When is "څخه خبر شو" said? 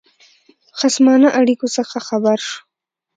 1.77-2.57